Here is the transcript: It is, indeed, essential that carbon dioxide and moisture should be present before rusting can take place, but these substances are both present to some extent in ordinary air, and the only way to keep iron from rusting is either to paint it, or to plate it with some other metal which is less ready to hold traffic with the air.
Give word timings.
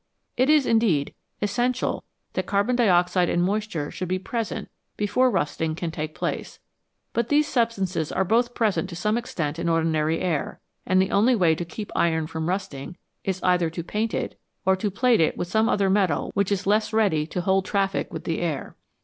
It 0.35 0.49
is, 0.49 0.65
indeed, 0.65 1.13
essential 1.43 2.03
that 2.33 2.47
carbon 2.47 2.75
dioxide 2.75 3.29
and 3.29 3.43
moisture 3.43 3.91
should 3.91 4.07
be 4.07 4.17
present 4.17 4.67
before 4.97 5.29
rusting 5.29 5.75
can 5.75 5.91
take 5.91 6.15
place, 6.15 6.57
but 7.13 7.29
these 7.29 7.47
substances 7.47 8.11
are 8.11 8.23
both 8.25 8.55
present 8.55 8.89
to 8.89 8.95
some 8.95 9.15
extent 9.15 9.59
in 9.59 9.69
ordinary 9.69 10.19
air, 10.19 10.59
and 10.87 10.99
the 10.99 11.11
only 11.11 11.35
way 11.35 11.53
to 11.53 11.65
keep 11.65 11.91
iron 11.95 12.25
from 12.25 12.49
rusting 12.49 12.97
is 13.23 13.43
either 13.43 13.69
to 13.69 13.83
paint 13.83 14.15
it, 14.15 14.39
or 14.65 14.75
to 14.75 14.89
plate 14.89 15.21
it 15.21 15.37
with 15.37 15.47
some 15.49 15.69
other 15.69 15.87
metal 15.87 16.31
which 16.33 16.51
is 16.51 16.65
less 16.65 16.91
ready 16.93 17.27
to 17.27 17.41
hold 17.41 17.63
traffic 17.65 18.11
with 18.11 18.23
the 18.23 18.39
air. 18.39 18.75